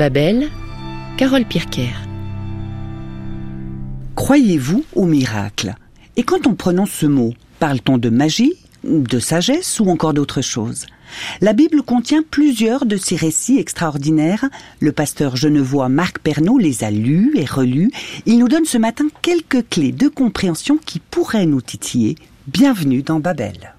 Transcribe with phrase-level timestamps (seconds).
[0.00, 0.48] Babel,
[1.18, 1.90] Carole Pirker.
[4.14, 5.74] Croyez-vous au miracle?
[6.16, 8.54] Et quand on prononce ce mot, parle-t-on de magie,
[8.84, 10.86] de sagesse ou encore d'autre chose
[11.40, 14.48] La Bible contient plusieurs de ces récits extraordinaires.
[14.80, 17.90] Le pasteur genevois Marc Pernaud les a lus et relus.
[18.26, 22.16] Il nous donne ce matin quelques clés de compréhension qui pourraient nous titiller.
[22.46, 23.74] Bienvenue dans Babel.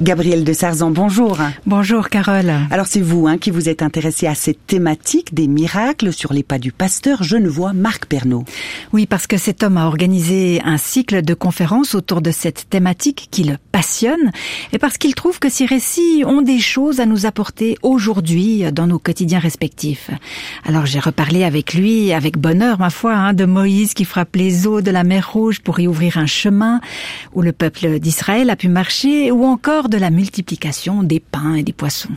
[0.00, 1.36] Gabriel de Sarzan, bonjour.
[1.66, 2.50] Bonjour Carole.
[2.70, 6.42] Alors c'est vous hein, qui vous êtes intéressé à cette thématique des miracles sur les
[6.42, 8.46] pas du pasteur genevois Marc Pernaud.
[8.94, 13.28] Oui, parce que cet homme a organisé un cycle de conférences autour de cette thématique
[13.30, 14.32] qui le passionne
[14.72, 18.86] et parce qu'il trouve que ces récits ont des choses à nous apporter aujourd'hui dans
[18.86, 20.10] nos quotidiens respectifs.
[20.64, 24.66] Alors j'ai reparlé avec lui, avec bonheur ma foi, hein, de Moïse qui frappe les
[24.66, 26.80] eaux de la mer Rouge pour y ouvrir un chemin
[27.34, 31.62] où le peuple d'Israël a pu marcher ou encore de la multiplication des pains et
[31.62, 32.08] des poissons.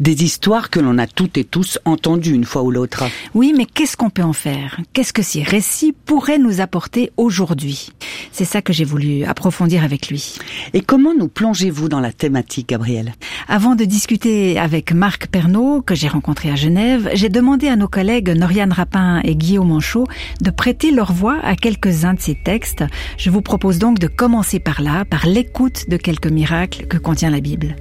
[0.00, 3.04] Des histoires que l'on a toutes et tous entendues une fois ou l'autre.
[3.34, 4.80] Oui, mais qu'est-ce qu'on peut en faire?
[4.92, 7.90] Qu'est-ce que ces récits pourraient nous apporter aujourd'hui?
[8.32, 10.36] C'est ça que j'ai voulu approfondir avec lui.
[10.72, 13.12] Et comment nous plongez-vous dans la thématique, Gabriel
[13.46, 17.88] Avant de discuter avec Marc Pernaud, que j'ai rencontré à Genève, j'ai demandé à nos
[17.88, 20.06] collègues Noriane Rapin et Guillaume Manchot
[20.40, 22.84] de prêter leur voix à quelques-uns de ces textes.
[23.18, 27.17] Je vous propose donc de commencer par là, par l'écoute de quelques miracles que contient
[27.26, 27.76] la Bible.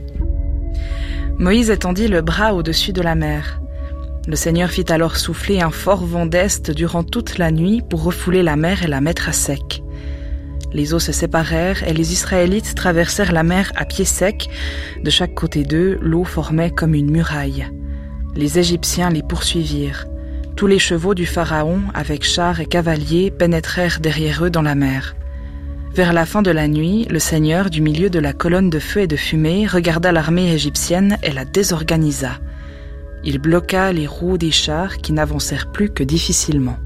[1.38, 3.62] Moïse étendit le bras au-dessus de la mer.
[4.28, 8.44] Le Seigneur fit alors souffler un fort vent d'est durant toute la nuit pour refouler
[8.44, 9.84] la mer et la mettre à sec.
[10.74, 14.50] Les eaux se séparèrent et les Israélites traversèrent la mer à pied sec.
[15.04, 17.68] De chaque côté d'eux, l'eau formait comme une muraille.
[18.36, 20.08] Les Égyptiens les poursuivirent.
[20.56, 25.16] Tous les chevaux du Pharaon, avec chars et cavaliers, pénétrèrent derrière eux dans la mer.
[25.98, 29.00] Vers la fin de la nuit, le Seigneur, du milieu de la colonne de feu
[29.00, 32.34] et de fumée, regarda l'armée égyptienne et la désorganisa.
[33.24, 36.78] Il bloqua les roues des chars qui n'avancèrent plus que difficilement.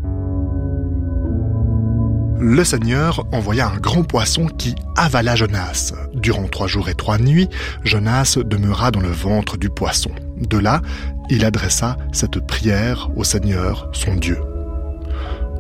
[2.40, 5.94] Le Seigneur envoya un grand poisson qui avala Jonas.
[6.14, 7.50] Durant trois jours et trois nuits,
[7.84, 10.12] Jonas demeura dans le ventre du poisson.
[10.38, 10.82] De là,
[11.30, 14.38] il adressa cette prière au Seigneur, son Dieu.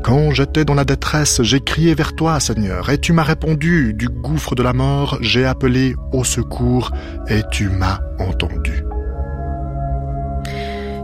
[0.04, 3.94] Quand j'étais dans la détresse, j'ai crié vers toi, Seigneur, et tu m'as répondu.
[3.94, 6.92] Du gouffre de la mort, j'ai appelé au secours,
[7.28, 8.84] et tu m'as entendu.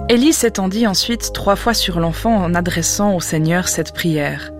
[0.09, 4.51] Élie s'étendit ensuite trois fois sur l'enfant en adressant au Seigneur cette prière.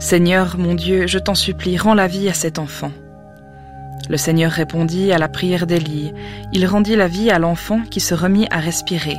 [0.00, 2.90] Seigneur, mon Dieu, je t'en supplie, rends la vie à cet enfant.
[4.08, 6.12] Le Seigneur répondit à la prière d'Élie.
[6.52, 9.16] Il rendit la vie à l'enfant qui se remit à respirer.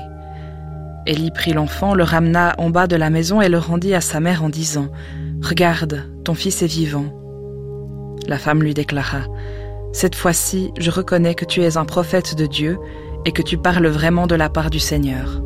[1.07, 4.19] Élie prit l'enfant, le ramena en bas de la maison et le rendit à sa
[4.19, 4.89] mère en disant
[5.41, 7.05] Regarde, ton fils est vivant.
[8.27, 9.21] La femme lui déclara
[9.93, 12.77] Cette fois-ci, je reconnais que tu es un prophète de Dieu
[13.25, 15.41] et que tu parles vraiment de la part du Seigneur.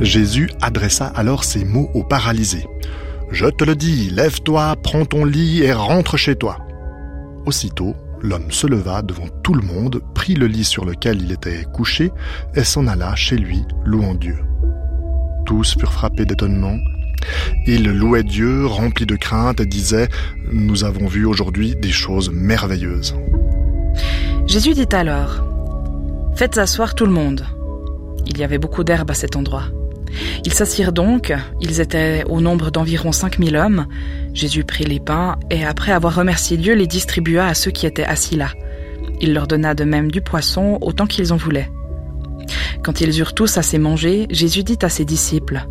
[0.00, 2.66] Jésus adressa alors ces mots au paralysé.
[3.30, 6.58] Je te le dis, lève-toi, prends ton lit et rentre chez toi.
[7.46, 7.94] Aussitôt,
[8.26, 12.10] l'homme se leva devant tout le monde, prit le lit sur lequel il était couché
[12.54, 14.36] et s'en alla chez lui, louant Dieu.
[15.46, 16.76] Tous furent frappés d'étonnement.
[17.66, 20.08] Ils louaient Dieu, remplis de crainte, et disaient
[20.52, 23.14] Nous avons vu aujourd'hui des choses merveilleuses.
[24.46, 25.42] Jésus dit alors
[26.34, 27.46] Faites asseoir tout le monde.
[28.26, 29.64] Il y avait beaucoup d'herbe à cet endroit.
[30.44, 33.86] Ils s'assirent donc, ils étaient au nombre d'environ cinq mille hommes.
[34.32, 38.04] Jésus prit les pains et après avoir remercié Dieu les distribua à ceux qui étaient
[38.04, 38.50] assis là.
[39.20, 41.70] Il leur donna de même du poisson autant qu'ils en voulaient.
[42.82, 45.66] Quand ils eurent tous assez mangé, Jésus dit à ses disciples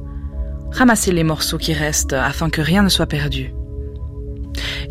[0.72, 3.54] Ramassez les morceaux qui restent afin que rien ne soit perdu.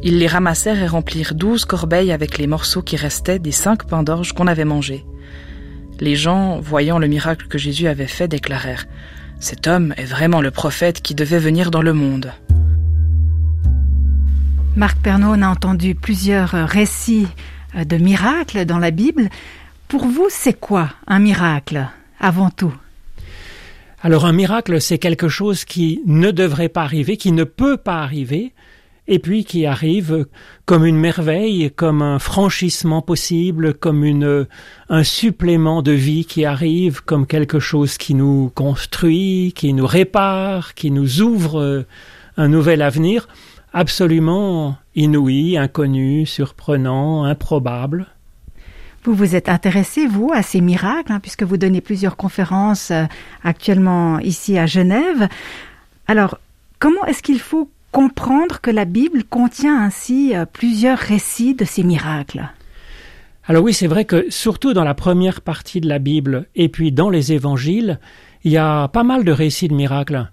[0.03, 4.03] Ils les ramassèrent et remplirent douze corbeilles avec les morceaux qui restaient des cinq pains
[4.03, 5.05] d'orge qu'on avait mangés.
[6.01, 8.87] Les gens, voyant le miracle que Jésus avait fait, déclarèrent
[9.41, 12.33] cet homme est vraiment le prophète qui devait venir dans le monde.
[14.77, 17.29] Marc Pernaud a entendu plusieurs récits
[17.75, 19.29] de miracles dans la Bible.
[19.89, 21.87] Pour vous, c'est quoi un miracle,
[22.19, 22.75] avant tout?
[24.03, 28.03] Alors un miracle, c'est quelque chose qui ne devrait pas arriver, qui ne peut pas
[28.03, 28.53] arriver,
[29.07, 30.27] et puis qui arrive
[30.65, 34.47] comme une merveille, comme un franchissement possible, comme une,
[34.89, 40.75] un supplément de vie qui arrive, comme quelque chose qui nous construit, qui nous répare,
[40.75, 41.85] qui nous ouvre
[42.37, 43.29] un nouvel avenir,
[43.73, 48.07] absolument inouï, inconnu, surprenant, improbable.
[49.05, 53.05] Vous vous êtes intéressé, vous, à ces miracles, hein, puisque vous donnez plusieurs conférences euh,
[53.43, 55.29] actuellement ici à Genève.
[56.07, 56.39] Alors,
[56.85, 61.85] Comment est-ce qu'il faut comprendre que la Bible contient ainsi euh, plusieurs récits de ces
[61.85, 62.51] miracles
[63.47, 66.91] Alors oui, c'est vrai que surtout dans la première partie de la Bible et puis
[66.91, 68.01] dans les évangiles,
[68.43, 70.29] il y a pas mal de récits de miracles.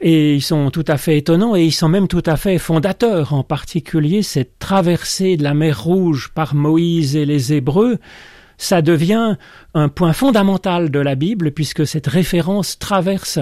[0.00, 3.32] Et ils sont tout à fait étonnants et ils sont même tout à fait fondateurs,
[3.32, 7.96] en particulier cette traversée de la mer Rouge par Moïse et les Hébreux,
[8.58, 9.36] ça devient
[9.72, 13.38] un point fondamental de la Bible puisque cette référence traverse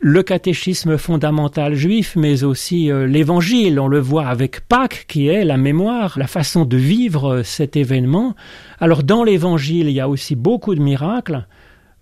[0.00, 3.80] le catéchisme fondamental juif, mais aussi euh, l'évangile.
[3.80, 7.76] On le voit avec Pâques, qui est la mémoire, la façon de vivre euh, cet
[7.76, 8.34] événement.
[8.78, 11.46] Alors dans l'évangile, il y a aussi beaucoup de miracles.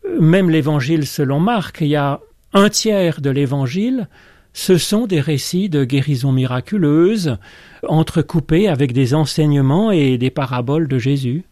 [0.06, 2.20] Euh, même l'évangile selon Marc, il y a
[2.52, 4.08] un tiers de l'évangile,
[4.52, 7.38] ce sont des récits de guérisons miraculeuses,
[7.88, 11.44] entrecoupés avec des enseignements et des paraboles de Jésus.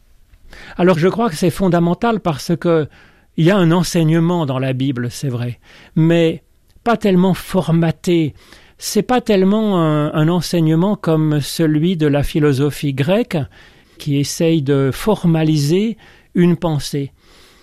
[0.77, 2.89] Alors je crois que c'est fondamental parce que
[3.37, 5.59] il y a un enseignement dans la Bible, c'est vrai,
[5.97, 6.43] mais
[6.85, 8.35] pas tellement formaté.
[8.79, 13.39] C'est pas tellement un, enseignement comme celui de la philosophie grecque
[13.99, 15.97] qui essaye de formaliser
[16.35, 17.13] une pensée.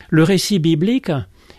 [0.10, 1.12] Le récit biblique,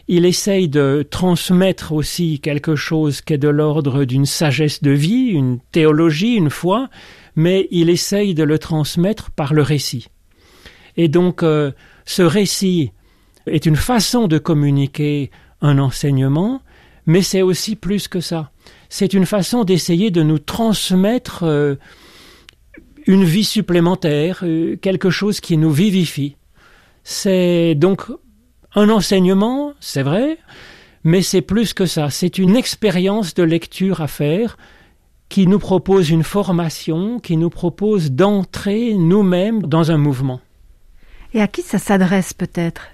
[0.08, 5.28] il essaye de transmettre aussi quelque chose qui est de l'ordre d'une sagesse de vie,
[5.28, 6.88] une théologie, une foi,
[7.36, 10.08] mais il essaye de le transmettre par le récit.
[10.96, 11.70] Et donc, euh,
[12.06, 12.92] ce récit
[13.46, 16.62] est une façon de communiquer un enseignement,
[17.06, 18.50] mais c'est aussi plus que ça.
[18.88, 21.76] C'est une façon d'essayer de nous transmettre euh,
[23.06, 26.36] une vie supplémentaire, euh, quelque chose qui nous vivifie.
[27.04, 28.04] C'est donc
[28.74, 30.38] un enseignement, c'est vrai,
[31.04, 32.10] mais c'est plus que ça.
[32.10, 34.56] C'est une expérience de lecture à faire
[35.28, 40.40] qui nous propose une formation, qui nous propose d'entrer nous-mêmes dans un mouvement.
[41.32, 42.88] Et à qui ça s'adresse peut-être?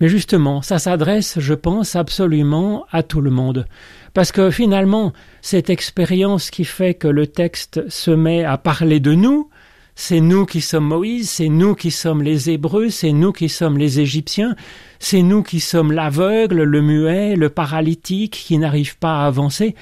[0.00, 3.66] Mais justement, ça s'adresse, je pense, absolument à tout le monde.
[4.12, 5.12] Parce que finalement,
[5.42, 9.50] cette expérience qui fait que le texte se met à parler de nous,
[9.96, 13.78] c'est nous qui sommes Moïse, c'est nous qui sommes les Hébreux, c'est nous qui sommes
[13.78, 14.56] les Égyptiens,
[14.98, 19.76] c'est nous qui sommes l'aveugle, le muet, le paralytique qui n'arrive pas à avancer.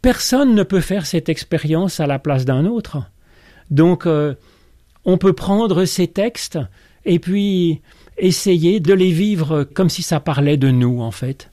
[0.00, 3.02] Personne ne peut faire cette expérience à la place d'un autre.
[3.70, 4.34] Donc, euh,
[5.04, 6.58] on peut prendre ces textes
[7.04, 7.80] et puis
[8.20, 11.50] essayer de les vivre comme si ça parlait de nous, en fait.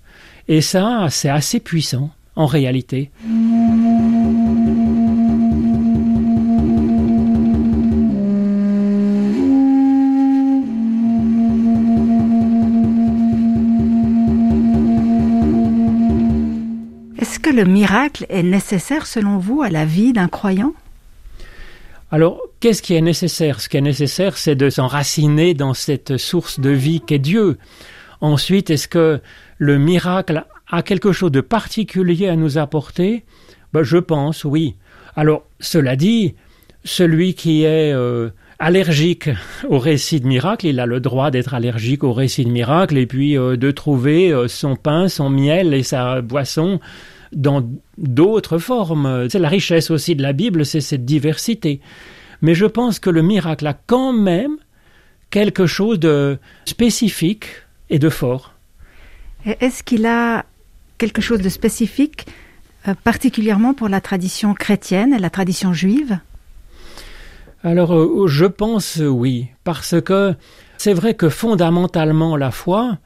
[0.47, 3.11] Et ça, c'est assez puissant, en réalité.
[17.19, 20.73] Est-ce que le miracle est nécessaire selon vous à la vie d'un croyant?
[22.11, 23.61] Alors, qu'est-ce qui est nécessaire?
[23.61, 27.57] Ce qui est nécessaire, c'est de s'enraciner dans cette source de vie qu'est Dieu.
[28.21, 29.21] Ensuite, est-ce que
[29.57, 33.25] le miracle a quelque chose de particulier à nous apporter?
[33.73, 34.75] Ben, Je pense, oui.
[35.15, 36.35] Alors, cela dit,
[36.83, 38.29] celui qui est euh,
[38.59, 39.29] allergique
[39.69, 43.05] au récit de miracle, il a le droit d'être allergique au récit de miracle et
[43.05, 46.79] puis euh, de trouver euh, son pain, son miel et sa boisson
[47.33, 49.27] dans d'autres formes.
[49.29, 51.81] C'est la richesse aussi de la Bible, c'est cette diversité.
[52.41, 54.57] Mais je pense que le miracle a quand même
[55.29, 57.45] quelque chose de spécifique
[57.89, 58.53] et de fort.
[59.45, 60.45] Est-ce qu'il a
[60.97, 62.25] quelque chose de spécifique,
[62.87, 66.19] euh, particulièrement pour la tradition chrétienne et la tradition juive?
[67.63, 70.35] Alors, euh, je pense oui, parce que
[70.77, 72.97] c'est vrai que fondamentalement la foi,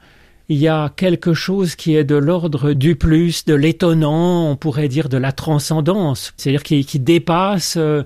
[0.48, 4.88] il y a quelque chose qui est de l'ordre du plus, de l'étonnant, on pourrait
[4.88, 8.02] dire de la transcendance, c'est-à-dire qui, dépasse euh,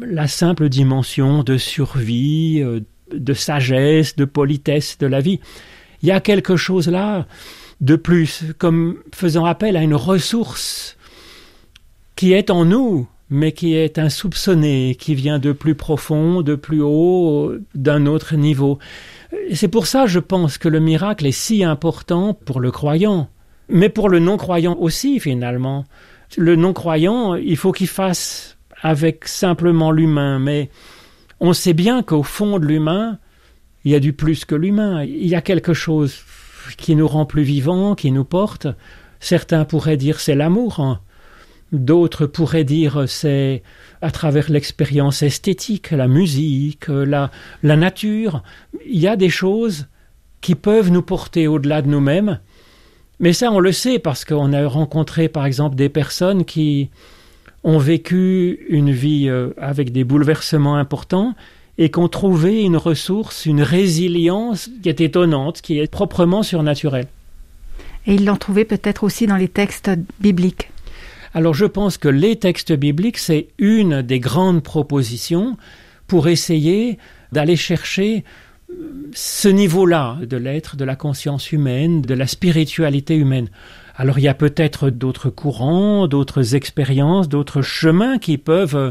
[0.00, 2.80] la simple dimension de survie, euh,
[3.12, 5.40] de sagesse, de politesse de la vie.
[6.02, 7.26] Il y a quelque chose là
[7.80, 10.96] de plus, comme faisant appel à une ressource
[12.16, 16.80] qui est en nous, mais qui est insoupçonnée, qui vient de plus profond, de plus
[16.82, 18.78] haut, d'un autre niveau.
[19.52, 23.28] C'est pour ça, je pense, que le miracle est si important pour le croyant,
[23.68, 25.84] mais pour le non-croyant aussi, finalement.
[26.36, 30.70] Le non-croyant, il faut qu'il fasse avec simplement l'humain, mais
[31.40, 33.18] on sait bien qu'au fond de l'humain,
[33.84, 35.04] il y a du plus que l'humain.
[35.04, 36.22] Il y a quelque chose
[36.76, 38.66] qui nous rend plus vivants, qui nous porte.
[39.20, 40.80] Certains pourraient dire c'est l'amour.
[40.80, 41.00] Hein.
[41.72, 43.62] D'autres pourraient dire c'est
[44.02, 47.30] à travers l'expérience esthétique, la musique, la,
[47.62, 48.42] la nature.
[48.86, 49.86] Il y a des choses
[50.40, 52.40] qui peuvent nous porter au-delà de nous-mêmes.
[53.20, 56.90] Mais ça, on le sait parce qu'on a rencontré, par exemple, des personnes qui
[57.68, 61.34] ont vécu une vie euh, avec des bouleversements importants
[61.76, 67.08] et qui ont trouvé une ressource, une résilience qui est étonnante, qui est proprement surnaturelle.
[68.06, 70.70] Et ils l'ont trouvé peut-être aussi dans les textes bibliques.
[71.34, 75.58] Alors je pense que les textes bibliques, c'est une des grandes propositions
[76.06, 76.96] pour essayer
[77.32, 78.24] d'aller chercher
[78.70, 83.50] euh, ce niveau-là de l'être, de la conscience humaine, de la spiritualité humaine.
[84.00, 88.90] Alors il y a peut-être d'autres courants, d'autres expériences, d'autres chemins qui peuvent euh,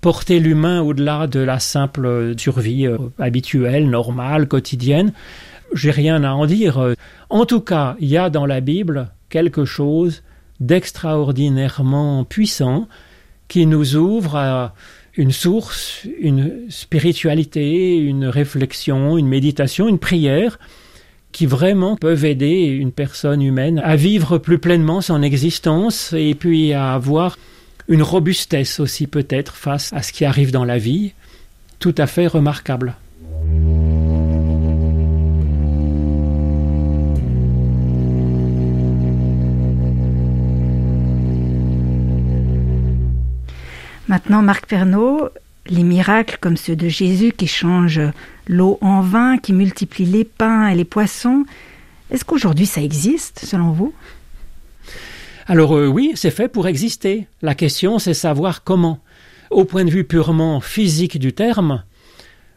[0.00, 5.12] porter l'humain au-delà de la simple survie euh, habituelle, normale, quotidienne.
[5.72, 6.94] J'ai rien à en dire.
[7.30, 10.24] En tout cas, il y a dans la Bible quelque chose
[10.58, 12.88] d'extraordinairement puissant
[13.46, 14.74] qui nous ouvre à
[15.16, 20.58] une source, une spiritualité, une réflexion, une méditation, une prière
[21.34, 26.72] qui vraiment peuvent aider une personne humaine à vivre plus pleinement son existence et puis
[26.72, 27.36] à avoir
[27.88, 31.12] une robustesse aussi peut-être face à ce qui arrive dans la vie,
[31.80, 32.94] tout à fait remarquable.
[44.06, 45.30] Maintenant, Marc Pernaud,
[45.66, 48.00] les miracles comme ceux de Jésus qui change
[48.48, 51.44] l'eau en vin, qui multiplie les pains et les poissons,
[52.10, 53.94] est-ce qu'aujourd'hui ça existe selon vous?
[55.46, 57.26] Alors euh, oui, c'est fait pour exister.
[57.42, 58.98] La question c'est savoir comment.
[59.50, 61.82] Au point de vue purement physique du terme,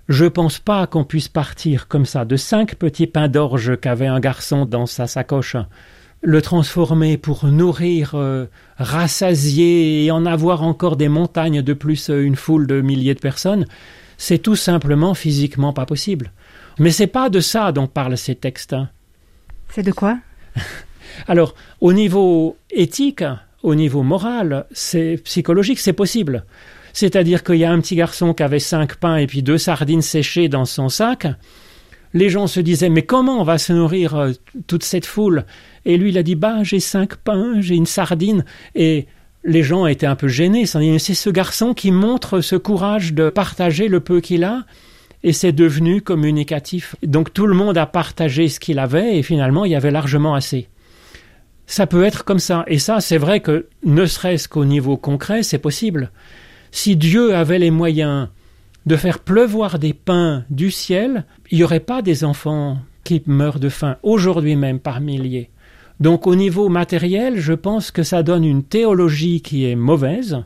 [0.10, 4.20] je pense pas qu'on puisse partir comme ça de cinq petits pains d'orge qu'avait un
[4.20, 5.58] garçon dans sa sacoche
[6.22, 8.46] le transformer pour nourrir, euh,
[8.78, 13.20] rassasier et en avoir encore des montagnes de plus euh, une foule de milliers de
[13.20, 13.66] personnes,
[14.18, 16.32] c'est tout simplement physiquement pas possible.
[16.80, 18.74] Mais c'est pas de ça dont parlent ces textes.
[18.74, 18.90] Hein.
[19.70, 20.20] C'est de quoi?
[21.28, 23.24] Alors, au niveau éthique,
[23.64, 26.46] au niveau moral, c'est psychologique, c'est possible.
[26.94, 30.02] C'est-à-dire qu'il y a un petit garçon qui avait cinq pains et puis deux sardines
[30.02, 31.28] séchées dans son sac.
[32.14, 34.32] Les gens se disaient mais comment on va se nourrir euh,
[34.66, 35.46] toute cette foule?
[35.88, 38.44] Et lui, il a dit, bah, j'ai cinq pains, j'ai une sardine.
[38.76, 39.08] Et
[39.46, 40.66] les gens étaient un peu gênés.
[40.66, 44.66] C'est ce garçon qui montre ce courage de partager le peu qu'il a.
[45.24, 46.98] Et c'est devenu communicatif.
[47.04, 50.36] Donc tout le monde a partagé ce qu'il avait et finalement il y avait largement
[50.36, 50.68] assez.
[51.68, 52.66] Ça peut être comme ça.
[52.68, 56.12] Et ça, c'est vrai que ne serait-ce qu'au niveau concret, c'est possible.
[56.72, 58.28] Si Dieu avait les moyens
[58.86, 63.60] de faire pleuvoir des pains du ciel, il n'y aurait pas des enfants qui meurent
[63.60, 65.50] de faim aujourd'hui même par milliers.
[66.00, 70.44] Donc au niveau matériel, je pense que ça donne une théologie qui est mauvaise.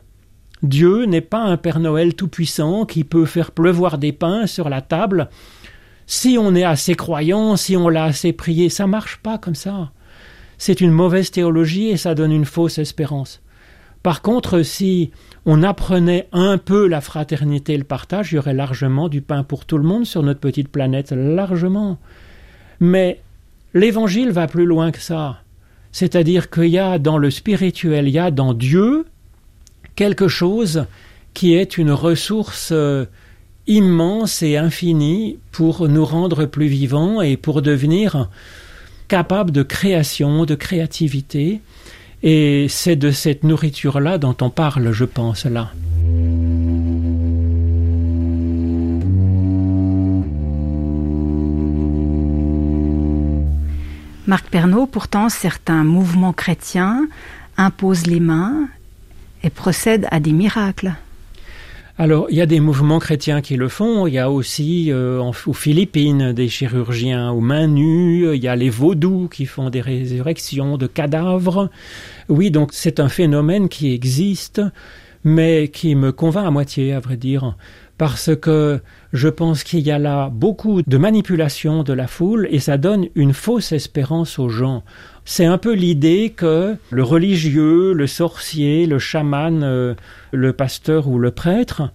[0.62, 4.80] Dieu n'est pas un Père Noël tout-puissant qui peut faire pleuvoir des pains sur la
[4.80, 5.28] table.
[6.06, 9.92] Si on est assez croyant, si on l'a assez prié, ça marche pas comme ça.
[10.58, 13.42] C'est une mauvaise théologie et ça donne une fausse espérance.
[14.02, 15.10] Par contre, si
[15.44, 19.44] on apprenait un peu la fraternité et le partage, il y aurait largement du pain
[19.44, 21.98] pour tout le monde sur notre petite planète, largement.
[22.80, 23.20] Mais
[23.74, 25.38] l'évangile va plus loin que ça.
[25.92, 29.04] C'est-à-dire qu'il y a dans le spirituel, il y a dans Dieu
[29.94, 30.86] quelque chose
[31.34, 33.04] qui est une ressource euh,
[33.66, 38.28] immense et infinie pour nous rendre plus vivants et pour devenir
[39.08, 41.60] capables de création, de créativité.
[42.22, 45.72] Et c'est de cette nourriture-là dont on parle, je pense, là.
[54.32, 57.06] Marc Pernaud, pourtant, certains mouvements chrétiens
[57.58, 58.66] imposent les mains
[59.42, 60.94] et procèdent à des miracles.
[61.98, 64.06] Alors, il y a des mouvements chrétiens qui le font.
[64.06, 68.34] Il y a aussi euh, aux Philippines des chirurgiens aux mains nues.
[68.34, 71.68] Il y a les vaudous qui font des résurrections de cadavres.
[72.30, 74.62] Oui, donc c'est un phénomène qui existe,
[75.24, 77.54] mais qui me convainc à moitié, à vrai dire
[77.98, 78.80] parce que
[79.12, 83.08] je pense qu'il y a là beaucoup de manipulation de la foule et ça donne
[83.14, 84.82] une fausse espérance aux gens.
[85.24, 89.94] C'est un peu l'idée que le religieux, le sorcier, le chaman, euh,
[90.32, 91.90] le pasteur ou le prêtre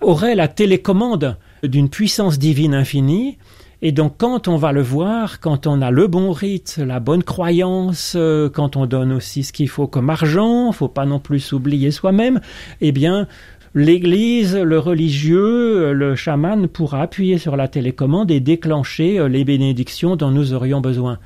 [0.00, 3.38] aurait la télécommande d'une puissance divine infinie
[3.82, 7.22] et donc quand on va le voir, quand on a le bon rite, la bonne
[7.22, 11.40] croyance, euh, quand on donne aussi ce qu'il faut comme argent, faut pas non plus
[11.40, 12.40] s'oublier soi-même,
[12.80, 13.28] eh bien
[13.76, 20.16] l'Église, le religieux, le chaman pourra appuyer sur la télécommande et déclencher euh, les bénédictions
[20.16, 21.18] dont nous aurions besoin.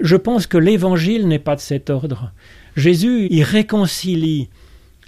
[0.00, 2.30] Je pense que l'Évangile n'est pas de cet ordre.
[2.76, 4.48] Jésus y réconcilie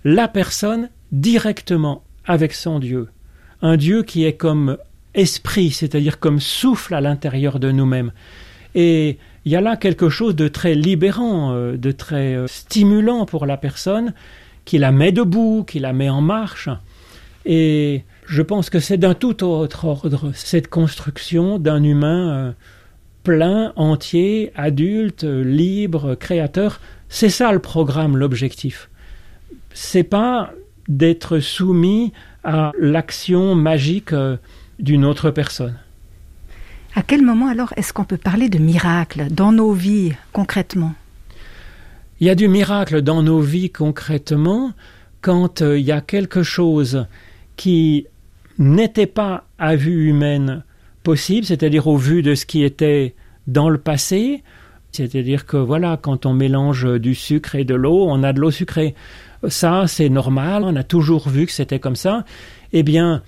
[0.02, 3.06] la personne directement avec son Dieu.
[3.62, 4.76] Un Dieu qui est comme
[5.14, 8.10] esprit, c'est-à-dire comme souffle à l'intérieur de nous-mêmes.
[8.74, 13.24] Et il y a là quelque chose de très libérant, euh, de très euh, stimulant
[13.24, 14.14] pour la personne,
[14.64, 16.68] qui la met debout, qui la met en marche.
[17.50, 22.52] Et je pense que c'est d'un tout autre ordre, cette construction d'un humain euh,
[23.24, 26.78] plein, entier, adulte, libre, créateur.
[27.08, 28.90] C'est ça le programme, l'objectif.
[29.72, 30.52] c'est pas
[30.88, 32.12] d'être soumis
[32.44, 34.36] à l'action magique euh,
[34.78, 35.78] d'une autre personne.
[36.94, 40.92] À quel moment alors est-ce qu'on peut parler de miracle dans nos vies concrètement?
[42.20, 44.72] Il y a du miracle dans nos vies concrètement
[45.22, 47.06] quand euh, il y a quelque chose
[47.58, 48.06] qui
[48.58, 50.62] n'était pas à vue humaine
[51.02, 53.14] possible, c'est-à-dire au vu de ce qui était
[53.46, 54.42] dans le passé,
[54.92, 58.50] c'est-à-dire que voilà, quand on mélange du sucre et de l'eau, on a de l'eau
[58.50, 58.94] sucrée.
[59.48, 62.24] Ça, c'est normal, on a toujours vu que c'était comme ça.
[62.72, 63.22] Eh bien,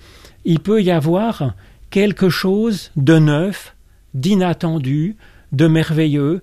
[0.45, 1.53] il peut y avoir
[1.89, 3.75] quelque chose de neuf,
[4.13, 5.17] d'inattendu,
[5.51, 6.41] de merveilleux.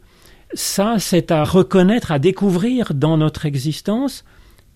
[0.54, 4.24] Ça, c'est à reconnaître, à découvrir dans notre existence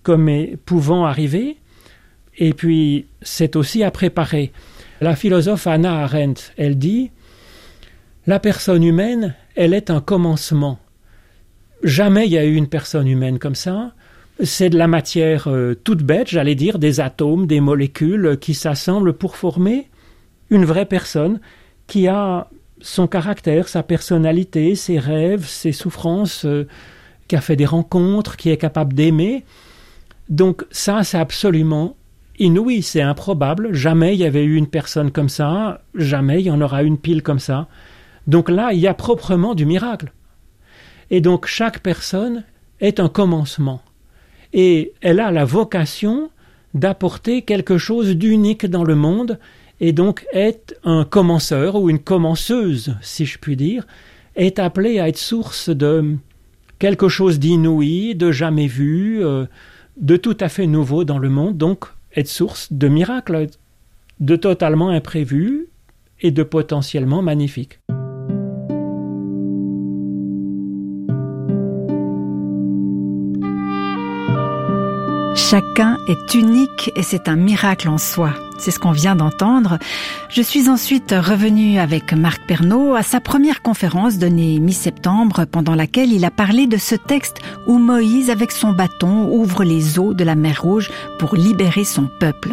[0.02, 0.28] comme
[0.64, 1.57] pouvant arriver.
[2.39, 4.53] Et puis, c'est aussi à préparer.
[5.01, 7.11] La philosophe Anna Arendt, elle dit
[8.27, 10.79] La personne humaine, elle est un commencement.
[11.83, 13.93] Jamais il y a eu une personne humaine comme ça.
[14.43, 19.12] C'est de la matière euh, toute bête, j'allais dire, des atomes, des molécules qui s'assemblent
[19.12, 19.89] pour former
[20.51, 21.41] une vraie personne
[21.87, 22.49] qui a
[22.81, 26.67] son caractère, sa personnalité, ses rêves, ses souffrances, euh,
[27.29, 29.45] qui a fait des rencontres, qui est capable d'aimer.
[30.29, 31.97] Donc ça, c'est absolument
[32.39, 33.73] inouï, c'est improbable.
[33.73, 36.99] Jamais il y avait eu une personne comme ça, jamais il y en aura une
[36.99, 37.69] pile comme ça.
[38.27, 40.12] Donc là, il y a proprement du miracle.
[41.11, 42.45] Et donc chaque personne
[42.81, 43.83] est un commencement.
[44.53, 46.31] Et elle a la vocation
[46.75, 49.39] d'apporter quelque chose d'unique dans le monde,
[49.81, 53.87] et donc est un commenceur ou une commenceuse, si je puis dire,
[54.37, 56.17] est appelée à être source de
[56.79, 59.45] quelque chose d'inouï, de jamais vu, euh,
[59.99, 63.49] de tout à fait nouveau dans le monde, donc être source de miracles,
[64.21, 65.69] de totalement imprévus
[66.21, 67.81] et de potentiellement magnifiques.
[75.35, 78.33] Chacun est unique et c'est un miracle en soi.
[78.62, 79.81] C'est ce qu'on vient d'entendre.
[80.29, 86.12] Je suis ensuite revenue avec Marc Pernaud à sa première conférence donnée mi-septembre pendant laquelle
[86.12, 90.22] il a parlé de ce texte où Moïse avec son bâton ouvre les eaux de
[90.22, 92.51] la mer Rouge pour libérer son peuple.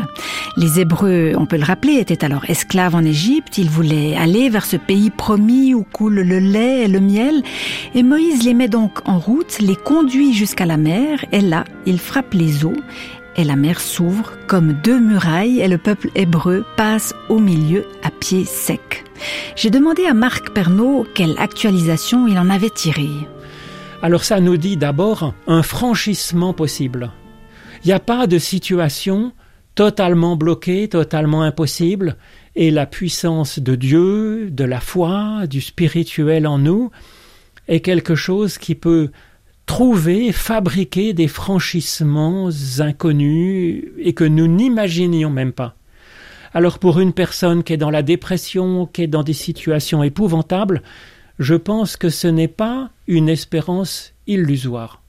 [0.57, 3.59] Les Hébreux, on peut le rappeler, étaient alors esclaves en Égypte.
[3.59, 7.43] Ils voulaient aller vers ce pays promis où coule le lait et le miel.
[7.93, 11.99] Et Moïse les met donc en route, les conduit jusqu'à la mer et là, il
[11.99, 12.73] frappe les eaux
[13.35, 18.11] et la mer s'ouvre comme deux murailles et le peuple hébreu passe au milieu à
[18.11, 19.03] pied sec.
[19.55, 23.09] J'ai demandé à Marc Pernaud quelle actualisation il en avait tiré.
[24.01, 27.11] Alors ça nous dit d'abord un franchissement possible.
[27.83, 29.33] Il n'y a pas de situation
[29.75, 32.17] totalement bloquée, totalement impossible,
[32.55, 36.91] et la puissance de Dieu, de la foi, du spirituel en nous,
[37.69, 39.11] est quelque chose qui peut
[39.69, 45.75] trouver, fabriquer des franchissements inconnus et que nous n'imaginions même pas.
[46.55, 50.81] Alors pour une personne qui est dans la dépression, qui est dans des situations épouvantables,
[51.37, 55.03] je pense que ce n'est pas une espérance illusoire.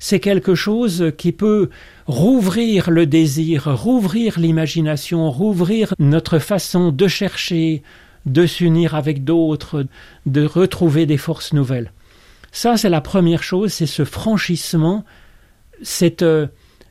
[0.00, 1.70] C'est quelque chose qui peut
[2.06, 7.84] rouvrir le désir, rouvrir l'imagination, rouvrir notre façon de chercher,
[8.26, 9.86] de s'unir avec d'autres,
[10.26, 11.92] de retrouver des forces nouvelles.
[12.52, 15.04] Ça, c'est la première chose, c'est ce franchissement,
[15.82, 16.48] cette euh,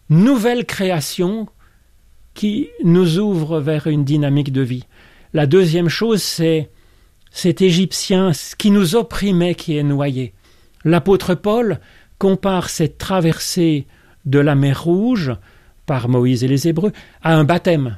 [0.10, 1.48] nouvelle création
[2.34, 4.86] qui nous ouvre vers une dynamique de vie.
[5.34, 6.70] La deuxième chose, c'est
[7.32, 10.34] cet Égyptien qui nous opprimait, qui est noyé.
[10.84, 11.80] L'apôtre Paul
[12.18, 13.88] compare cette traversée
[14.26, 15.34] de la mer Rouge
[15.86, 16.92] par Moïse et les Hébreux
[17.22, 17.98] à un baptême.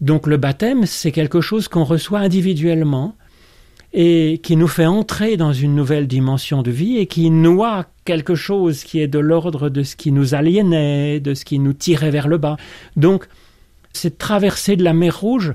[0.00, 3.16] Donc le baptême, c'est quelque chose qu'on reçoit individuellement,
[3.92, 8.34] et qui nous fait entrer dans une nouvelle dimension de vie et qui noie quelque
[8.34, 12.10] chose qui est de l'ordre de ce qui nous aliénait, de ce qui nous tirait
[12.10, 12.56] vers le bas.
[12.96, 13.28] Donc,
[13.92, 15.54] cette traversée de la mer Rouge,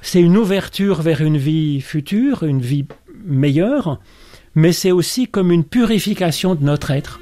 [0.00, 2.86] c'est une ouverture vers une vie future, une vie
[3.24, 4.00] meilleure,
[4.54, 7.20] mais c'est aussi comme une purification de notre être.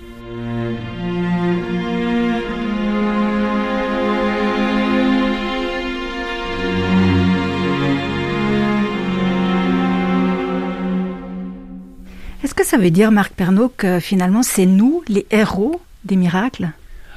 [12.54, 16.70] Que ça veut dire, Marc Pernaud, que finalement c'est nous, les héros des miracles?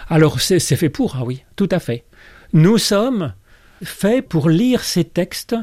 [0.10, 2.04] Alors c'est fait pour, ah oui, tout à fait.
[2.54, 3.34] Nous sommes
[3.84, 5.56] faits pour lire ces textes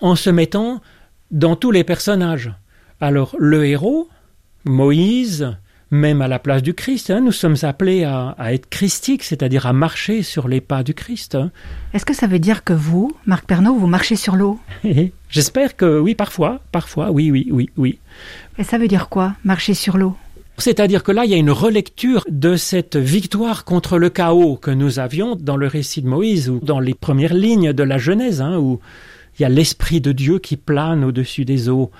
[0.00, 0.80] en se mettant
[1.30, 2.52] dans tous les personnages.
[3.00, 4.08] Alors le héros,
[4.64, 5.56] Moïse,
[5.90, 7.10] même à la place du Christ.
[7.10, 11.34] Hein, nous sommes appelés à, être christiques, c'est-à-dire à marcher sur les pas du Christ.
[11.34, 11.50] Hein.
[11.94, 14.58] Est-ce que ça veut dire que vous, Marc Pernaud, vous marchez sur l'eau?
[15.30, 17.98] J'espère que oui, parfois, parfois, oui, oui, oui, oui.
[18.58, 20.16] Et ça veut dire quoi, marcher sur l'eau?
[20.58, 24.70] C'est-à-dire que là, il y a une relecture de cette victoire contre le chaos que
[24.70, 28.40] nous avions dans le récit de Moïse ou dans les premières lignes de la Genèse,
[28.40, 28.80] hein, où
[29.38, 31.90] il y a l'Esprit de Dieu qui plane au-dessus des eaux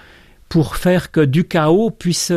[0.49, 2.33] pour faire que du chaos puisse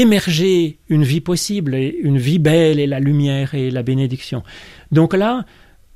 [0.00, 4.42] émerger une vie possible, et une vie belle et la lumière et la bénédiction.
[4.92, 5.44] Donc là,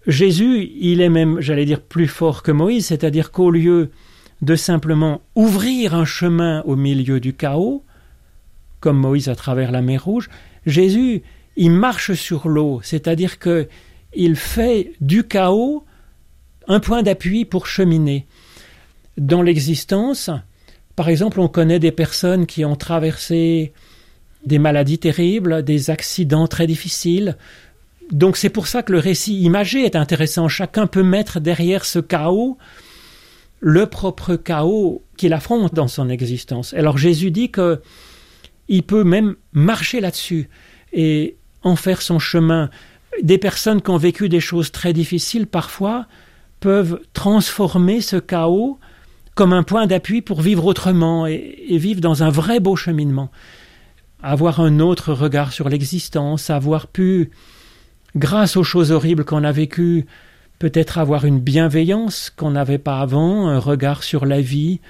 [0.06, 3.90] Jésus, il est même, j'allais dire, plus fort que Moïse, c'est-à-dire qu'au lieu
[4.40, 7.84] de simplement ouvrir un chemin au milieu du chaos,
[8.80, 10.28] comme Moïse à travers la mer Rouge,
[10.66, 11.22] Jésus,
[11.56, 13.68] il marche sur l'eau, c'est-à-dire que
[14.14, 15.84] il fait du chaos
[16.66, 18.26] un point d'appui pour cheminer.
[19.16, 20.30] Dans l'existence,
[20.96, 23.72] par exemple, on connaît des personnes qui ont traversé
[24.44, 27.36] des maladies terribles, des accidents très difficiles.
[28.10, 30.48] Donc c'est pour ça que le récit imagé est intéressant.
[30.48, 32.58] Chacun peut mettre derrière ce chaos
[33.60, 36.74] le propre chaos qu'il affronte dans son existence.
[36.74, 37.80] Alors Jésus dit que
[38.68, 40.48] il peut même marcher là-dessus
[40.92, 42.70] et en faire son chemin.
[43.22, 46.06] Des personnes qui ont vécu des choses très difficiles parfois
[46.60, 48.78] peuvent transformer ce chaos
[49.34, 53.30] comme un point d'appui pour vivre autrement et, vivre dans un vrai beau cheminement.
[54.22, 57.30] Avoir un autre regard sur l'existence, avoir pu,
[58.14, 60.06] grâce aux choses horribles qu'on a vécues,
[60.58, 64.80] peut-être avoir une bienveillance qu'on n'avait pas avant, un regard sur la vie,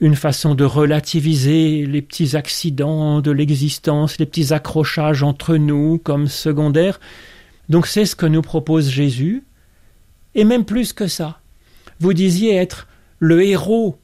[0.00, 6.28] une façon de relativiser les petits accidents de l'existence, les petits accrochages entre nous comme
[6.28, 7.00] secondaires.
[7.68, 9.42] Donc c'est ce que nous propose Jésus,
[10.34, 11.40] et même plus que ça.
[11.98, 12.86] Vous disiez être
[13.18, 13.98] le héros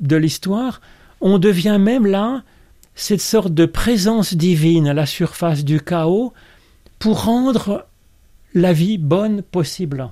[0.00, 0.80] de l'histoire,
[1.20, 2.42] on devient même là
[2.94, 6.32] cette sorte de présence divine à la surface du chaos
[6.98, 7.86] pour rendre
[8.54, 10.10] la vie bonne possible.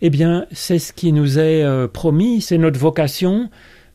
[0.00, 3.50] Eh bien, c'est ce qui nous est euh, promis, c'est notre vocation,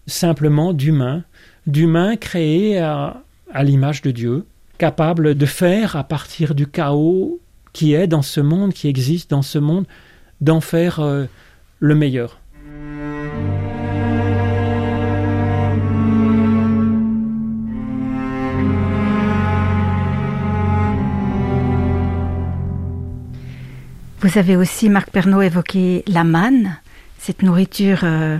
[0.05, 1.23] simplement d'humain,
[1.65, 3.23] d'humain créé à,
[3.63, 4.45] l'image de Dieu,
[4.77, 7.39] capable de faire à partir du chaos
[7.73, 9.85] qui est dans ce monde, qui existe dans ce monde,
[10.41, 11.25] d'en faire euh,
[11.79, 12.39] le meilleur.
[24.25, 26.77] Vous avez aussi, Marc Pernaud, évoqué la manne,
[27.19, 28.39] cette nourriture euh,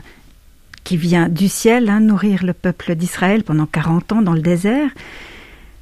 [0.83, 4.89] qui vient du ciel, hein, nourrir le peuple d'Israël pendant 40 ans dans le désert,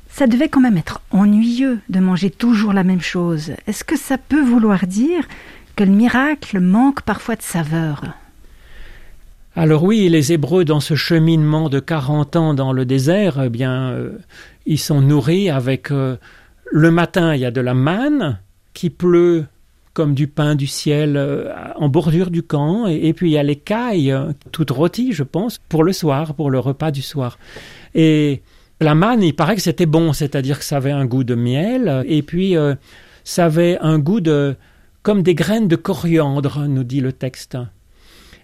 [0.09, 3.53] ça devait quand même être ennuyeux de manger toujours la même chose.
[3.65, 5.25] Est-ce que ça peut vouloir dire
[5.77, 8.03] que le miracle manque parfois de saveur?
[9.55, 13.91] Alors oui, les Hébreux, dans ce cheminement de 40 ans dans le désert, eh bien,
[13.91, 14.17] euh,
[14.65, 16.17] ils sont nourris avec euh,
[16.69, 18.41] le matin, il y a de la manne
[18.73, 19.45] qui pleut
[19.93, 22.87] comme du pain du ciel euh, en bordure du camp.
[22.87, 26.33] Et, puis il y a les cailles, euh, toutes rôties, je pense, pour le soir,
[26.33, 27.37] pour le repas du soir.
[27.93, 28.41] Et
[28.81, 32.03] la manne, il paraît que c'était bon, c'est-à-dire que ça avait un goût de miel,
[32.07, 32.75] et puis euh,
[33.23, 34.55] ça avait un goût de
[35.03, 37.57] comme des graines de coriandre, nous dit le texte.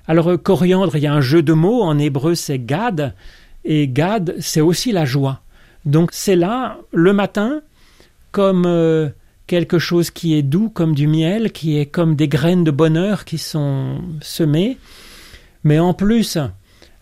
[0.07, 3.15] Alors coriandre, il y a un jeu de mots, en hébreu c'est gad,
[3.63, 5.41] et gad c'est aussi la joie.
[5.85, 7.61] Donc c'est là, le matin,
[8.31, 8.65] comme
[9.49, 13.25] quelque chose qui est doux comme du miel, qui est comme des graines de bonheur
[13.25, 14.77] qui sont semées.
[15.63, 16.37] Mais en plus,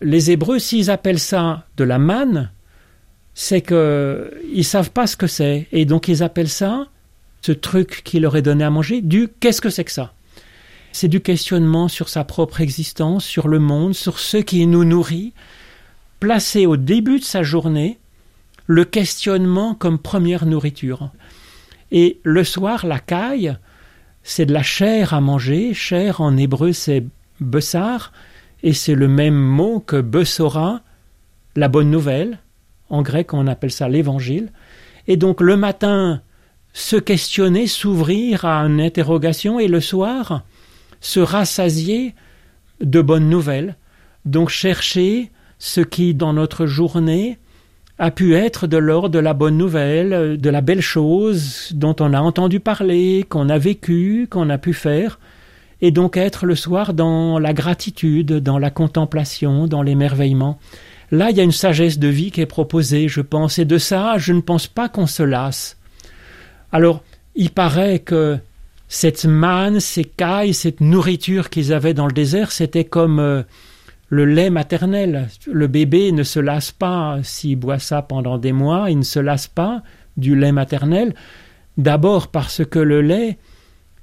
[0.00, 2.50] les Hébreux, s'ils appellent ça de la manne,
[3.34, 6.86] c'est que ils savent pas ce que c'est, et donc ils appellent ça
[7.42, 10.14] ce truc qui leur est donné à manger du qu'est-ce que c'est que ça?
[10.92, 15.34] C'est du questionnement sur sa propre existence, sur le monde, sur ce qui nous nourrit,
[16.18, 17.98] placé au début de sa journée,
[18.66, 21.10] le questionnement comme première nourriture.
[21.90, 23.56] Et le soir, la caille,
[24.22, 25.74] c'est de la chair à manger.
[25.74, 27.04] Chair en hébreu, c'est
[27.40, 28.12] bessar,
[28.62, 30.82] et c'est le même mot que bessora,
[31.56, 32.38] la bonne nouvelle.
[32.90, 34.52] En grec, on appelle ça l'évangile.
[35.06, 36.22] Et donc, le matin,
[36.72, 40.44] se questionner, s'ouvrir à une interrogation, et le soir,
[41.00, 42.14] se rassasier
[42.80, 43.76] de bonnes nouvelles.
[44.24, 47.38] Donc, chercher ce qui, dans notre journée,
[47.98, 52.12] a pu être de l'ordre de la bonne nouvelle, de la belle chose dont on
[52.12, 55.18] a entendu parler, qu'on a vécu, qu'on a pu faire,
[55.80, 60.58] et donc être le soir dans la gratitude, dans la contemplation, dans l'émerveillement.
[61.10, 63.78] Là, il y a une sagesse de vie qui est proposée, je pense, et de
[63.78, 65.76] ça, je ne pense pas qu'on se lasse.
[66.70, 67.02] Alors,
[67.34, 68.38] il paraît que
[68.88, 73.42] cette manne, ces cailles, cette nourriture qu'ils avaient dans le désert, c'était comme euh,
[74.08, 75.28] le lait maternel.
[75.46, 79.18] Le bébé ne se lasse pas s'il boit ça pendant des mois, il ne se
[79.18, 79.82] lasse pas
[80.16, 81.14] du lait maternel.
[81.76, 83.38] D'abord parce que le lait,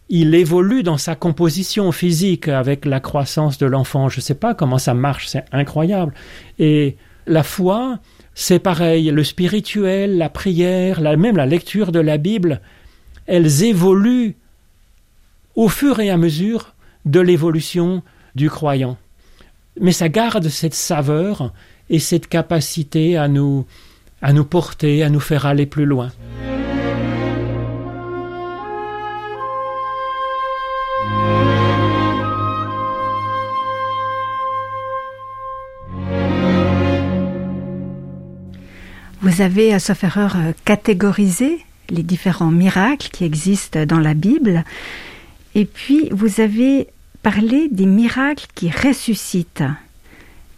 [0.10, 4.08] il évolue dans sa composition physique avec la croissance de l'enfant.
[4.08, 6.14] Je ne sais pas comment ça marche, c'est incroyable.
[6.60, 6.96] Et
[7.28, 8.00] la foi,
[8.38, 12.60] C'est pareil, le spirituel, la prière, même la lecture de la Bible,
[13.28, 14.36] elles évoluent
[15.56, 18.04] au fur et à mesure de l'évolution
[18.36, 18.98] du croyant.
[19.80, 21.52] Mais ça garde cette saveur
[21.90, 23.66] et cette capacité à nous,
[24.22, 26.12] à nous porter, à nous faire aller plus loin.
[39.22, 41.60] Vous avez, sauf erreur, catégorisé
[41.90, 44.64] les différents miracles qui existent dans la Bible.
[45.56, 46.88] Et puis, vous avez
[47.26, 49.64] parlé des miracles qui ressuscitent.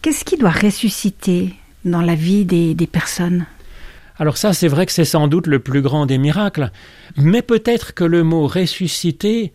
[0.02, 1.54] Qu'est-ce qui doit ressusciter
[1.86, 3.46] dans la vie des, des personnes?
[4.20, 6.72] Alors ça, c'est vrai que c'est sans doute le plus grand des miracles,
[7.16, 9.54] mais peut-être que le mot ressusciter,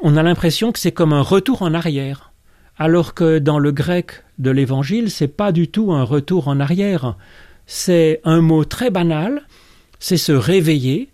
[0.00, 2.30] on a l'impression que c'est comme un retour en arrière,
[2.78, 7.16] alors que dans le grec de l'évangile, c'est pas du tout un retour en arrière.
[7.66, 9.42] C'est un mot très banal,
[9.98, 11.08] c'est se réveiller,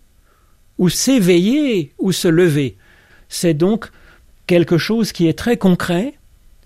[0.77, 2.77] ou s'éveiller, ou se lever.
[3.29, 3.89] C'est donc
[4.47, 6.13] quelque chose qui est très concret,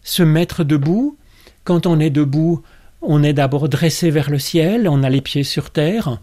[0.04, 1.18] se mettre debout.
[1.64, 2.64] Quand on est debout,
[3.02, 6.20] on est d'abord dressé vers le ciel, on a les pieds sur terre,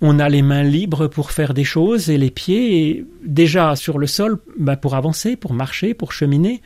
[0.00, 4.06] on a les mains libres pour faire des choses et les pieds déjà sur le
[4.06, 6.62] sol ben, pour avancer, pour marcher, pour cheminer.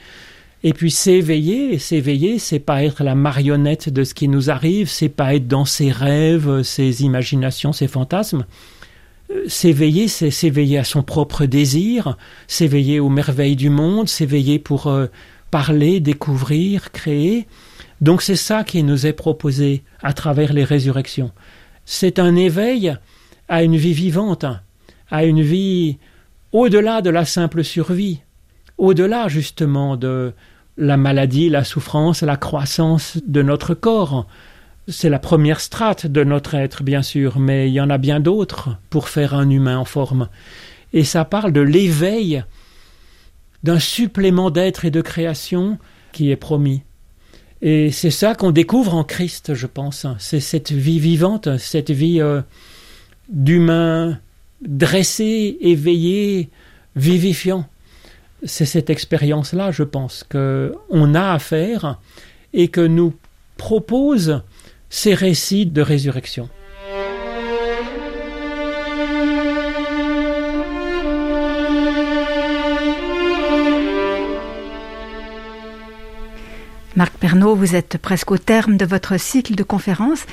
[0.64, 5.08] Et puis s'éveiller, s'éveiller, c'est pas être la marionnette de ce qui nous arrive, c'est
[5.08, 8.44] pas être dans ses rêves, ses imaginations, ses fantasmes.
[9.46, 15.06] S'éveiller, c'est s'éveiller à son propre désir, s'éveiller aux merveilles du monde, s'éveiller pour euh,
[15.50, 17.46] parler, découvrir, créer.
[18.00, 21.32] Donc c'est ça qui nous est proposé à travers les résurrections.
[21.84, 22.96] C'est un éveil
[23.48, 24.46] à une vie vivante,
[25.10, 25.98] à une vie
[26.52, 28.20] au-delà de la simple survie,
[28.78, 30.32] au-delà justement de
[30.76, 34.26] la maladie, la souffrance, la croissance de notre corps,
[34.88, 38.20] c'est la première strate de notre être, bien sûr, mais il y en a bien
[38.20, 40.28] d'autres pour faire un humain en forme.
[40.92, 42.44] Et ça parle de l'éveil
[43.62, 45.78] d'un supplément d'être et de création
[46.12, 46.82] qui est promis.
[47.60, 50.06] Et c'est ça qu'on découvre en Christ, je pense.
[50.18, 52.40] C'est cette vie vivante, cette vie euh,
[53.28, 54.18] d'humain
[54.62, 56.48] dressé, éveillé,
[56.96, 57.68] vivifiant.
[58.44, 61.98] C'est cette expérience-là, je pense, qu'on a à faire
[62.54, 63.12] et que nous
[63.56, 64.40] propose
[64.90, 66.48] ces récits de résurrection.
[76.96, 80.26] Marc Pernaud, vous êtes presque au terme de votre cycle de conférences.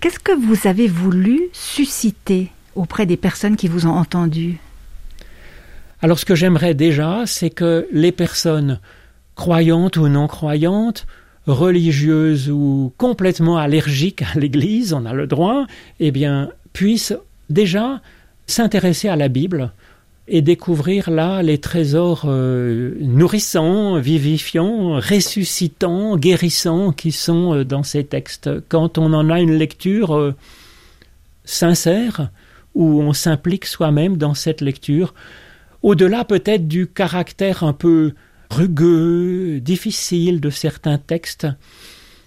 [0.00, 4.58] Qu'est-ce que vous avez voulu susciter auprès des personnes qui vous ont entendu?
[6.02, 8.80] Alors ce que j'aimerais déjà, c'est que les personnes
[9.34, 11.06] croyantes ou non croyantes
[11.46, 15.66] religieuse ou complètement allergique à l'Église, on a le droit,
[16.00, 17.14] eh bien, puisse
[17.50, 18.00] déjà
[18.46, 19.72] s'intéresser à la Bible
[20.26, 28.04] et découvrir là les trésors euh, nourrissants, vivifiants, ressuscitants, guérissants qui sont euh, dans ces
[28.04, 28.48] textes.
[28.68, 30.34] Quand on en a une lecture euh,
[31.44, 32.30] sincère,
[32.74, 35.14] où on s'implique soi-même dans cette lecture,
[35.82, 38.14] au-delà peut-être du caractère un peu
[38.56, 41.46] rugueux, difficile de certains textes,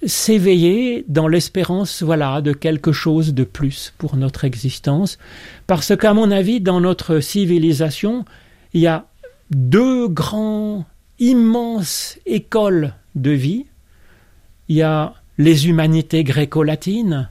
[0.05, 5.17] s'éveiller dans l'espérance, voilà, de quelque chose de plus pour notre existence,
[5.65, 8.25] parce qu'à mon avis, dans notre civilisation,
[8.73, 9.07] il y a
[9.51, 10.85] deux grands,
[11.19, 13.65] immenses écoles de vie.
[14.69, 17.29] Il y a les humanités gréco-latines,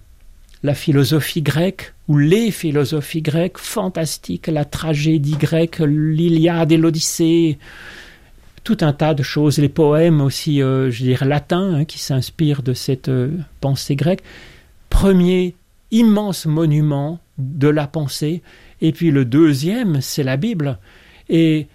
[0.62, 7.58] la philosophie grecque ou les philosophies grecques fantastiques, la tragédie grecque, l'Iliade et l'Odyssée,
[8.66, 12.64] tout un tas de choses, les poèmes aussi, euh, je dirais, latins, hein, qui s'inspirent
[12.64, 14.24] de cette euh, pensée grecque.
[14.90, 15.54] Premier
[15.92, 18.42] immense monument de la pensée.
[18.80, 20.78] Et puis le deuxième, c'est la Bible.
[21.28, 21.68] Et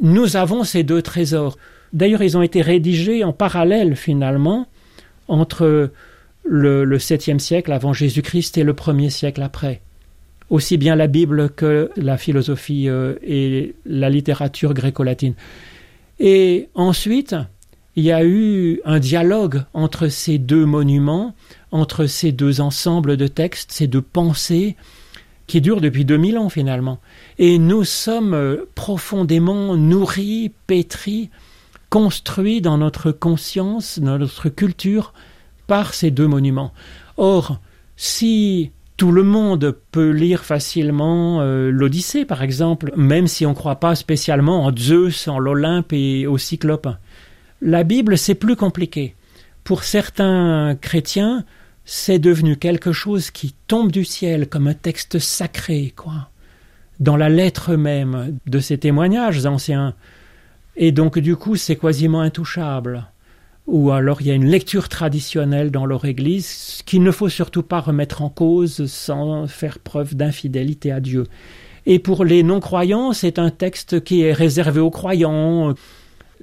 [0.00, 1.58] nous avons ces deux trésors.
[1.92, 4.66] D'ailleurs, ils ont été rédigés en parallèle, finalement,
[5.28, 5.90] entre
[6.42, 9.82] le, le 7e siècle avant Jésus-Christ et le 1er siècle après.
[10.48, 15.34] Aussi bien la Bible que la philosophie euh, et la littérature gréco-latine.
[16.18, 17.36] Et ensuite,
[17.96, 21.34] il y a eu un dialogue entre ces deux monuments,
[21.70, 24.76] entre ces deux ensembles de textes, ces deux pensées,
[25.46, 27.00] qui durent depuis 2000 ans finalement.
[27.38, 31.30] Et nous sommes profondément nourris, pétris,
[31.90, 35.12] construits dans notre conscience, dans notre culture,
[35.66, 36.72] par ces deux monuments.
[37.16, 37.58] Or,
[37.96, 38.72] si
[39.04, 43.78] tout le monde peut lire facilement euh, l'Odyssée, par exemple, même si on ne croit
[43.78, 46.88] pas spécialement en Zeus, en l'Olympe et au Cyclope.
[47.60, 49.14] La Bible, c'est plus compliqué.
[49.62, 51.44] Pour certains chrétiens,
[51.84, 56.30] c'est devenu quelque chose qui tombe du ciel comme un texte sacré, quoi,
[56.98, 59.92] dans la lettre même de ces témoignages anciens.
[60.76, 63.04] Et donc, du coup, c'est quasiment intouchable.
[63.66, 67.62] Ou alors, il y a une lecture traditionnelle dans leur Église qu'il ne faut surtout
[67.62, 71.24] pas remettre en cause sans faire preuve d'infidélité à Dieu.
[71.86, 75.74] Et pour les non-croyants, c'est un texte qui est réservé aux croyants.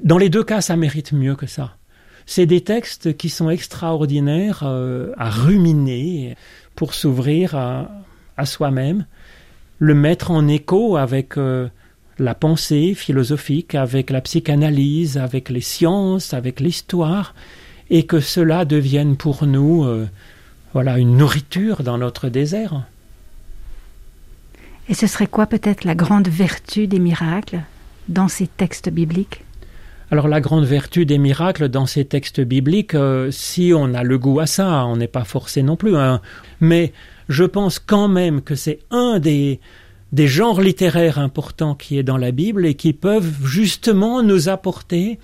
[0.03, 1.77] Dans les deux cas, ça mérite mieux que ça.
[2.25, 6.36] C'est des textes qui sont extraordinaires euh, à ruminer
[6.75, 9.05] pour s'ouvrir à, soi-même,
[9.77, 11.67] le mettre en écho avec euh,
[12.19, 17.34] la pensée philosophique, avec la psychanalyse, avec les sciences, avec l'histoire,
[17.89, 20.08] et que cela devienne pour nous euh,
[20.74, 22.84] voilà une nourriture dans notre désert.
[24.89, 27.62] Et ce serait quoi peut-être la grande vertu des miracles
[28.08, 29.43] dans ces textes bibliques?
[30.10, 34.17] Alors la grande vertu des miracles dans ces textes bibliques, euh, si on a le
[34.17, 35.95] goût à ça, on n'est pas forcé non plus.
[35.95, 36.19] Hein.
[36.60, 36.91] Mais
[37.30, 39.62] je pense quand même que c'est un des,
[40.12, 45.19] des genres littéraires importants qui est dans la Bible et qui peuvent justement nous apporter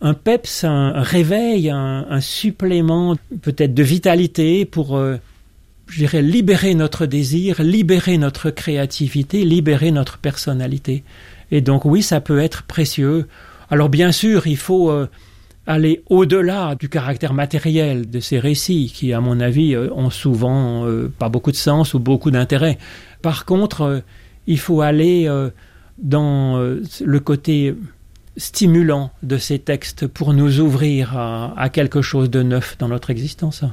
[0.00, 5.16] un peps, un, réveil, un, supplément peut-être de vitalité pour, euh,
[5.86, 11.04] je dirais, libérer notre désir, libérer notre créativité, libérer notre personnalité.
[11.50, 13.28] Et donc oui, ça peut être précieux.
[13.70, 15.06] Alors bien sûr, il faut euh,
[15.66, 20.86] aller au-delà du caractère matériel de ces récits qui, à mon avis, euh, ont souvent
[21.18, 22.78] pas beaucoup de sens ou beaucoup d'intérêt.
[23.22, 24.02] Par contre,
[24.46, 25.28] il faut aller
[25.98, 27.74] dans le côté
[28.36, 33.64] stimulant de ces textes pour nous ouvrir à quelque chose de neuf dans notre existence.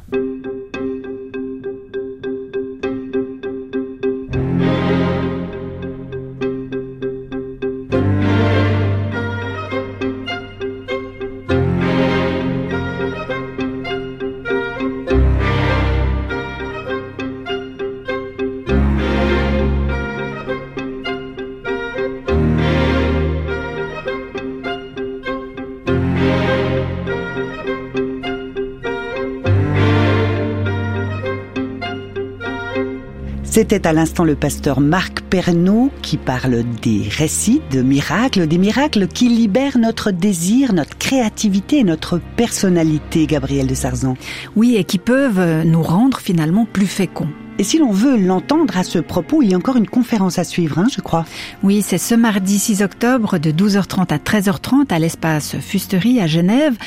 [33.70, 39.10] C'était à l'instant le pasteur Marc Pernaud qui parle des récits de miracles, des miracles
[39.10, 44.16] qui libèrent notre désir, notre créativité et notre personnalité, Gabriel de Sarzan.
[44.56, 47.28] Oui, et qui peuvent nous rendre finalement plus féconds.
[47.60, 50.46] Et si l'on veut l'entendre à ce propos, il y a encore une conférence à
[50.46, 51.26] suivre, hein, je crois.
[51.62, 56.78] Oui, c'est ce mardi 6 octobre de 12h30 à 13h30 à l'espace Fusterie à Genève.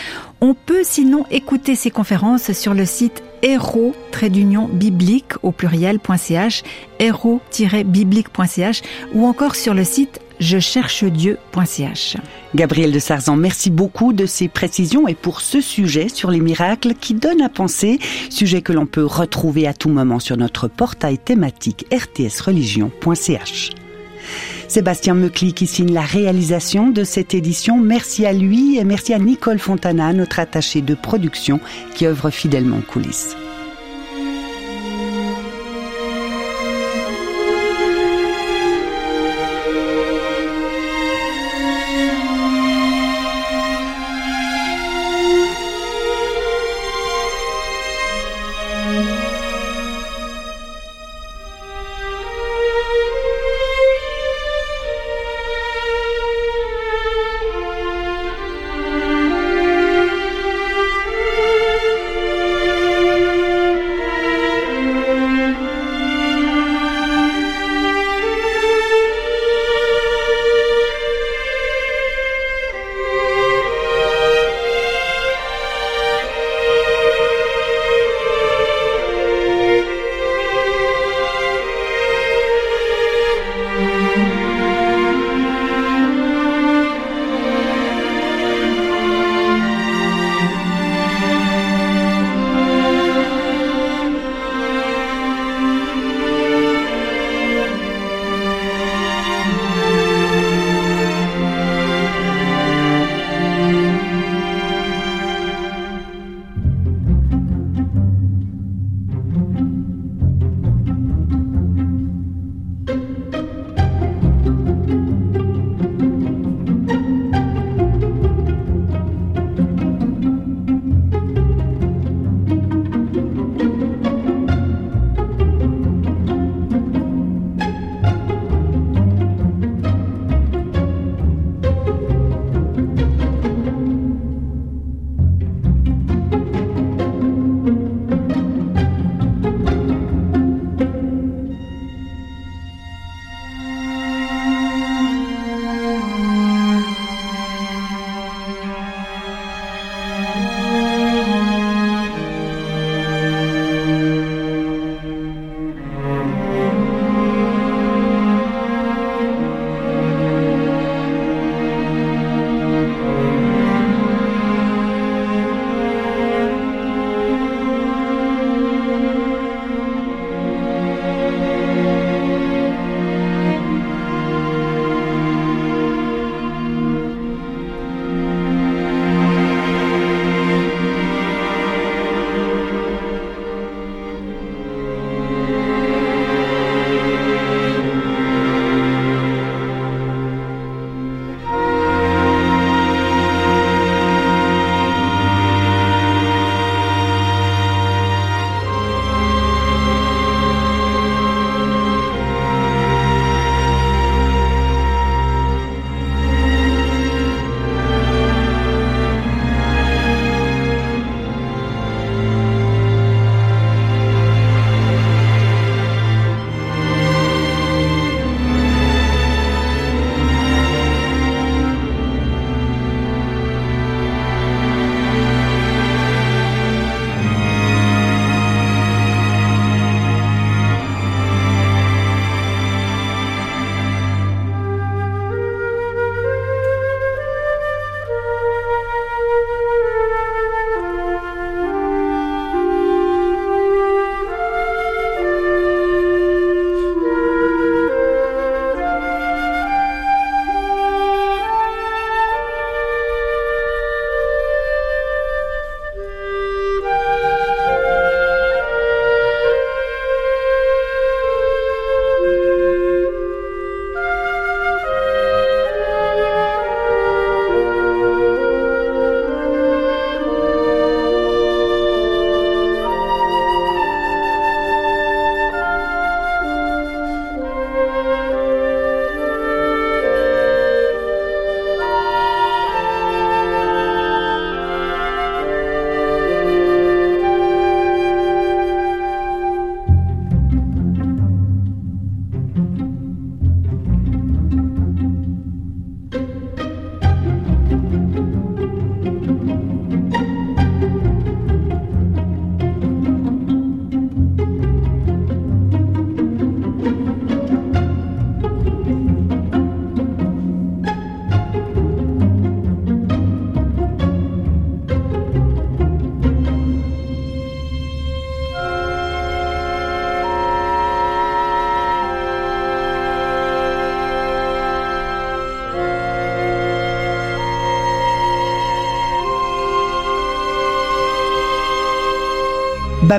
[0.40, 3.94] On peut sinon écouter ces conférences sur le site héros
[4.72, 6.62] biblique au pluriel.ch,
[6.98, 8.82] héros-biblique.ch
[9.14, 12.16] ou encore sur le site je cherche Dieu.ch.
[12.54, 16.94] Gabriel de Sarzan, merci beaucoup de ces précisions et pour ce sujet sur les miracles
[16.94, 17.98] qui donne à penser,
[18.30, 23.70] sujet que l'on peut retrouver à tout moment sur notre portail thématique rtsreligion.ch.
[24.68, 27.78] Sébastien Meucli qui signe la réalisation de cette édition.
[27.78, 31.60] Merci à lui et merci à Nicole Fontana, notre attachée de production
[31.94, 33.36] qui œuvre fidèlement en coulisses.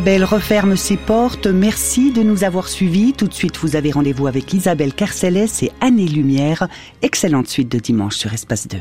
[0.02, 1.46] Babel referme ses portes.
[1.46, 3.14] Merci de nous avoir suivis.
[3.14, 6.68] Tout de suite, vous avez rendez-vous avec Isabelle Carcelles et Année Lumière.
[7.04, 8.80] Excellente suite de dimanche sur Espace 2.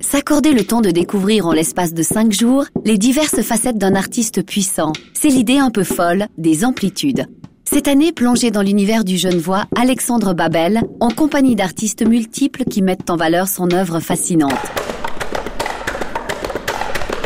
[0.00, 4.44] S'accorder le temps de découvrir en l'espace de 5 jours les diverses facettes d'un artiste
[4.44, 7.26] puissant, c'est l'idée un peu folle des amplitudes.
[7.64, 12.82] Cette année, plongez dans l'univers du jeune voix Alexandre Babel, en compagnie d'artistes multiples qui
[12.82, 14.79] mettent en valeur son œuvre fascinante.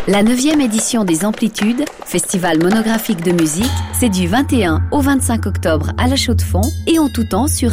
[0.06, 5.92] La neuvième édition des Amplitudes, festival monographique de musique, c'est du 21 au 25 octobre
[5.96, 7.70] à la Chaux-de-Fonds et en tout temps sur